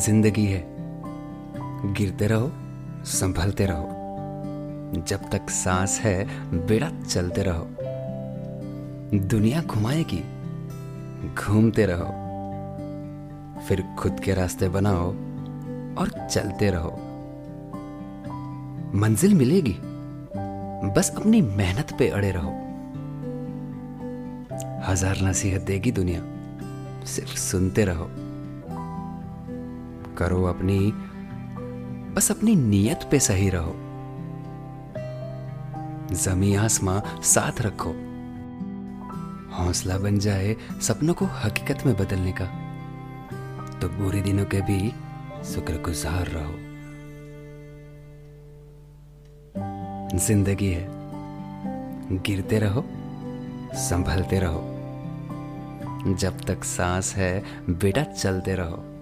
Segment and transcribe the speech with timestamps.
[0.00, 0.64] ज़िंदगी है।
[1.94, 2.50] गिरते रहो,
[3.04, 3.88] संभलते रहो।
[5.08, 6.24] जब तक सांस है,
[6.66, 7.66] बेड़ा चलते रहो।
[9.28, 10.22] दुनिया घुमाएगी,
[11.34, 12.08] घूमते रहो।
[13.60, 15.06] फिर खुद के रास्ते बनाओ
[15.98, 16.90] और चलते रहो।
[18.94, 19.76] मंजिल मिलेगी,
[20.96, 22.50] बस अपनी मेहनत पे अड़े रहो।
[24.88, 26.22] हज़ार नसीहत देगी दुनिया,
[27.04, 28.10] सिर्फ़ सुनते रहो।
[30.20, 30.92] करो अपनी,
[32.14, 33.74] बस अपनी नीयत पे सही रहो।
[36.14, 37.90] जमी आसमां साथ रखो।
[39.56, 42.44] हौसला बन जाए सपनों को हकीकत में बदलने का।
[43.78, 44.92] तो बुरे दिनों के भी
[45.44, 46.70] शुक्रगुजार रहो।
[50.18, 50.88] ज़िंदगी है।
[52.22, 52.84] गिरते रहो,
[53.74, 54.62] संभलते रहो।
[56.14, 58.99] जब तक सांस है, बेटा चलते रहो।